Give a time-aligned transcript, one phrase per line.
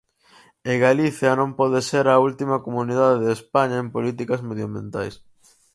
[0.69, 5.13] E Galicia non pode ser a última comunidade de España en políticas medioambientais.